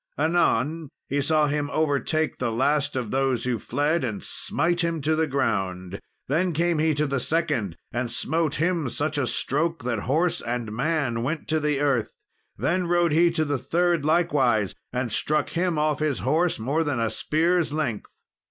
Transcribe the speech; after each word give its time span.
Anon 0.17 0.89
he 1.09 1.21
saw 1.21 1.45
him 1.45 1.69
overtake 1.71 2.39
the 2.39 2.51
last 2.51 2.95
of 2.95 3.11
those 3.11 3.43
who 3.43 3.59
fled, 3.59 4.03
and 4.03 4.23
smite 4.23 4.81
him 4.83 4.99
to 5.01 5.15
the 5.15 5.27
ground; 5.27 5.99
then 6.27 6.53
came 6.53 6.79
he 6.79 6.95
to 6.95 7.05
the 7.05 7.19
second, 7.19 7.77
and 7.91 8.11
smote 8.11 8.55
him 8.55 8.89
such 8.89 9.19
a 9.19 9.27
stroke 9.27 9.83
that 9.83 9.99
horse 10.09 10.41
and 10.41 10.71
man 10.71 11.21
went 11.21 11.47
to 11.49 11.59
the 11.59 11.79
earth; 11.79 12.11
then 12.57 12.87
rode 12.87 13.11
he 13.11 13.29
to 13.29 13.45
the 13.45 13.59
third, 13.59 14.03
likewise, 14.03 14.73
and 14.91 15.11
struck 15.11 15.49
him 15.49 15.77
off 15.77 15.99
his 15.99 16.17
horse 16.21 16.57
more 16.57 16.83
than 16.83 16.99
a 16.99 17.11
spear's 17.11 17.71
length. 17.71 18.11